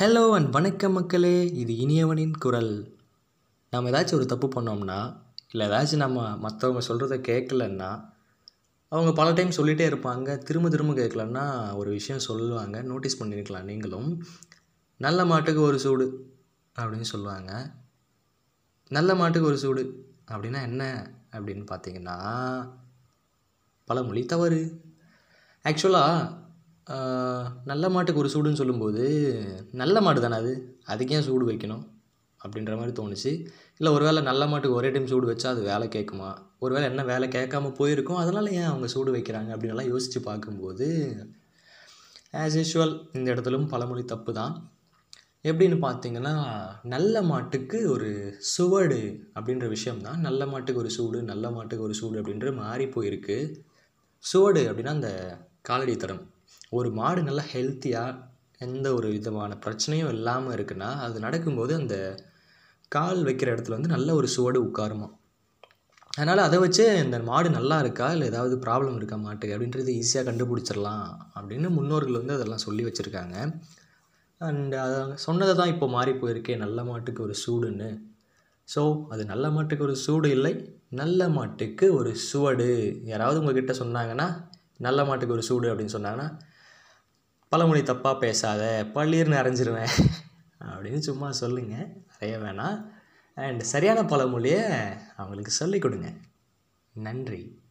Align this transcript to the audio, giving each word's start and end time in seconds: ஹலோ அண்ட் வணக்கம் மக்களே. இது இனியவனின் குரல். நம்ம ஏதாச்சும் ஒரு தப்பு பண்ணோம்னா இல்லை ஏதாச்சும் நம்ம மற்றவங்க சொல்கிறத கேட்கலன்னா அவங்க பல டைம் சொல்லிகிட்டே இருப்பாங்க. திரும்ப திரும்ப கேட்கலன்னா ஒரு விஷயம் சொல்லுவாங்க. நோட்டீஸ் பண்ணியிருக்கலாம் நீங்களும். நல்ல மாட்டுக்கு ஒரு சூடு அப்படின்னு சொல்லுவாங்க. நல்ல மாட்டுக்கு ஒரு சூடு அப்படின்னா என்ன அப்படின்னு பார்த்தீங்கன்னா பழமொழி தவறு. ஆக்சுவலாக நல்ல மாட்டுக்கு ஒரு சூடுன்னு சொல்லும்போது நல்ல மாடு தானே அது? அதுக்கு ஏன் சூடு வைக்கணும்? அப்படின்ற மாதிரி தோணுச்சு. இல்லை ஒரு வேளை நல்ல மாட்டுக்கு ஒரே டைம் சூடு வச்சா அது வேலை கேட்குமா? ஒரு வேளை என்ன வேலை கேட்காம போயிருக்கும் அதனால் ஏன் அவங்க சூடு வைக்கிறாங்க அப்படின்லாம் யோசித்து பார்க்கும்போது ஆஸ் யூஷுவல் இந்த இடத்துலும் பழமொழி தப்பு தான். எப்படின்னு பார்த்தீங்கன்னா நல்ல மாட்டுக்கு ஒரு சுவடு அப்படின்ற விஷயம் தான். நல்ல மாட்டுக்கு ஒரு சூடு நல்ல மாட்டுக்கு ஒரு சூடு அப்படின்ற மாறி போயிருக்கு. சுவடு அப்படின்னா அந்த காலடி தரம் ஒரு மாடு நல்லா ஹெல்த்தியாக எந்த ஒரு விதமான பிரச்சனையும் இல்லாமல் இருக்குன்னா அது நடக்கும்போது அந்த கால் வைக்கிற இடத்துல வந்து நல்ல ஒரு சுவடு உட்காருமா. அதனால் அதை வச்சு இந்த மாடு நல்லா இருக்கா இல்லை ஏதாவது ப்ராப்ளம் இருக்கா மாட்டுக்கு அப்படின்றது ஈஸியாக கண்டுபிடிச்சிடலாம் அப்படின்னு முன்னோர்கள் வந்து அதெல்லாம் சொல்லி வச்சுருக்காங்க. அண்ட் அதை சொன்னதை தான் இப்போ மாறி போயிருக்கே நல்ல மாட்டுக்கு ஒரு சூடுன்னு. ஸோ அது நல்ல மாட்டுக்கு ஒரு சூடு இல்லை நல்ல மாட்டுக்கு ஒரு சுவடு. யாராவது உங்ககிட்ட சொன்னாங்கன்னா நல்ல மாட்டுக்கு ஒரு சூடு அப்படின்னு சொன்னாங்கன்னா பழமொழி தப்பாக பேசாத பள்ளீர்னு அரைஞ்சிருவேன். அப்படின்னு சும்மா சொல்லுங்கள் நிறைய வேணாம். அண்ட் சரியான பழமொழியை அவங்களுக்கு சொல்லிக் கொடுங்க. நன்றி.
ஹலோ 0.00 0.30
அண்ட் 0.30 0.50
வணக்கம் 0.50 0.92
மக்களே. 0.92 1.52
இது 1.52 1.74
இனியவனின் 1.74 2.32
குரல். 2.38 2.96
நம்ம 3.70 3.90
ஏதாச்சும் 3.90 4.14
ஒரு 4.14 4.26
தப்பு 4.26 4.48
பண்ணோம்னா 4.48 5.16
இல்லை 5.50 5.68
ஏதாச்சும் 5.68 5.96
நம்ம 5.96 6.48
மற்றவங்க 6.48 6.80
சொல்கிறத 6.88 7.18
கேட்கலன்னா 7.28 8.10
அவங்க 8.88 9.12
பல 9.12 9.32
டைம் 9.32 9.48
சொல்லிகிட்டே 9.48 9.86
இருப்பாங்க. 9.90 10.38
திரும்ப 10.38 10.68
திரும்ப 10.68 10.92
கேட்கலன்னா 10.92 11.74
ஒரு 11.76 11.90
விஷயம் 11.90 12.20
சொல்லுவாங்க. 12.20 12.82
நோட்டீஸ் 12.82 13.22
பண்ணியிருக்கலாம் 13.22 13.62
நீங்களும். 13.62 14.24
நல்ல 14.96 15.24
மாட்டுக்கு 15.24 15.60
ஒரு 15.60 15.78
சூடு 15.78 16.34
அப்படின்னு 16.78 17.00
சொல்லுவாங்க. 17.00 17.72
நல்ல 18.88 19.14
மாட்டுக்கு 19.14 19.48
ஒரு 19.48 19.58
சூடு 19.58 20.14
அப்படின்னா 20.30 20.62
என்ன 20.62 21.10
அப்படின்னு 21.32 21.66
பார்த்தீங்கன்னா 21.70 22.16
பழமொழி 23.84 24.24
தவறு. 24.24 24.80
ஆக்சுவலாக 25.64 26.39
நல்ல 27.70 27.84
மாட்டுக்கு 27.94 28.22
ஒரு 28.22 28.30
சூடுன்னு 28.34 28.60
சொல்லும்போது 28.60 29.02
நல்ல 29.82 29.96
மாடு 30.06 30.20
தானே 30.24 30.36
அது? 30.42 30.52
அதுக்கு 30.92 31.14
ஏன் 31.16 31.26
சூடு 31.28 31.44
வைக்கணும்? 31.50 31.82
அப்படின்ற 32.40 32.74
மாதிரி 32.78 32.92
தோணுச்சு. 33.00 33.30
இல்லை 33.78 33.90
ஒரு 33.96 34.04
வேளை 34.08 34.20
நல்ல 34.28 34.42
மாட்டுக்கு 34.50 34.78
ஒரே 34.80 34.88
டைம் 34.94 35.10
சூடு 35.12 35.26
வச்சா 35.30 35.48
அது 35.54 35.62
வேலை 35.72 35.86
கேட்குமா? 35.96 36.30
ஒரு 36.64 36.72
வேளை 36.74 36.86
என்ன 36.90 37.02
வேலை 37.12 37.26
கேட்காம 37.36 37.72
போயிருக்கும் 37.80 38.20
அதனால் 38.22 38.48
ஏன் 38.60 38.70
அவங்க 38.70 38.88
சூடு 38.94 39.10
வைக்கிறாங்க 39.16 39.50
அப்படின்லாம் 39.54 39.92
யோசித்து 39.92 40.20
பார்க்கும்போது 40.28 40.88
ஆஸ் 42.42 42.56
யூஷுவல் 42.60 42.94
இந்த 43.18 43.28
இடத்துலும் 43.34 43.68
பழமொழி 43.72 44.04
தப்பு 44.14 44.32
தான். 44.40 44.54
எப்படின்னு 45.44 45.76
பார்த்தீங்கன்னா 45.86 46.34
நல்ல 46.94 47.22
மாட்டுக்கு 47.30 47.78
ஒரு 47.94 48.10
சுவடு 48.54 49.00
அப்படின்ற 49.36 49.66
விஷயம் 49.68 50.02
தான். 50.06 50.18
நல்ல 50.26 50.46
மாட்டுக்கு 50.46 50.82
ஒரு 50.84 50.90
சூடு 50.98 51.20
நல்ல 51.32 51.46
மாட்டுக்கு 51.56 51.86
ஒரு 51.88 51.96
சூடு 52.00 52.18
அப்படின்ற 52.20 52.50
மாறி 52.62 52.86
போயிருக்கு. 52.96 53.38
சுவடு 54.24 54.62
அப்படின்னா 54.70 54.94
அந்த 54.98 55.12
காலடி 55.68 55.94
தரம் 55.96 56.22
ஒரு 56.72 56.88
மாடு 56.98 57.20
நல்லா 57.28 57.44
ஹெல்த்தியாக 57.52 58.18
எந்த 58.64 58.86
ஒரு 58.96 59.08
விதமான 59.14 59.52
பிரச்சனையும் 59.64 60.10
இல்லாமல் 60.16 60.54
இருக்குன்னா 60.56 60.90
அது 61.06 61.16
நடக்கும்போது 61.24 61.72
அந்த 61.78 61.96
கால் 62.92 63.20
வைக்கிற 63.28 63.48
இடத்துல 63.54 63.76
வந்து 63.78 63.92
நல்ல 63.94 64.08
ஒரு 64.18 64.28
சுவடு 64.34 64.58
உட்காருமா. 64.66 65.08
அதனால் 66.10 66.42
அதை 66.46 66.58
வச்சு 66.64 66.84
இந்த 67.04 67.18
மாடு 67.28 67.48
நல்லா 67.56 67.76
இருக்கா 67.84 68.06
இல்லை 68.14 68.26
ஏதாவது 68.32 68.54
ப்ராப்ளம் 68.64 68.96
இருக்கா 68.98 69.16
மாட்டுக்கு 69.24 69.54
அப்படின்றது 69.56 69.90
ஈஸியாக 70.00 70.26
கண்டுபிடிச்சிடலாம் 70.28 71.06
அப்படின்னு 71.36 71.68
முன்னோர்கள் 71.78 72.18
வந்து 72.20 72.36
அதெல்லாம் 72.36 72.64
சொல்லி 72.66 72.84
வச்சுருக்காங்க. 72.88 73.36
அண்ட் 74.40 74.74
அதை 74.84 74.98
சொன்னதை 75.26 75.54
தான் 75.60 75.72
இப்போ 75.74 75.88
மாறி 75.96 76.14
போயிருக்கே 76.22 76.56
நல்ல 76.64 76.84
மாட்டுக்கு 76.90 77.20
ஒரு 77.26 77.36
சூடுன்னு. 77.44 77.90
ஸோ 78.68 78.82
அது 79.14 79.22
நல்ல 79.32 79.46
மாட்டுக்கு 79.56 79.86
ஒரு 79.88 79.96
சூடு 80.04 80.28
இல்லை 80.36 80.52
நல்ல 81.00 81.28
மாட்டுக்கு 81.38 81.86
ஒரு 81.98 82.12
சுவடு. 82.28 82.70
யாராவது 83.12 83.40
உங்ககிட்ட 83.42 83.74
சொன்னாங்கன்னா 83.82 84.28
நல்ல 84.88 85.00
மாட்டுக்கு 85.10 85.36
ஒரு 85.38 85.46
சூடு 85.50 85.68
அப்படின்னு 85.72 85.96
சொன்னாங்கன்னா 85.96 86.28
பழமொழி 87.50 87.80
தப்பாக 87.80 88.18
பேசாத 88.18 88.86
பள்ளீர்னு 88.94 89.38
அரைஞ்சிருவேன். 89.40 90.06
அப்படின்னு 90.60 90.98
சும்மா 90.98 91.32
சொல்லுங்கள் 91.32 92.04
நிறைய 92.20 92.46
வேணாம். 92.46 92.92
அண்ட் 93.34 93.60
சரியான 93.60 94.04
பழமொழியை 94.04 94.62
அவங்களுக்கு 95.16 95.50
சொல்லிக் 95.50 95.82
கொடுங்க. 95.82 96.12
நன்றி. 96.92 97.62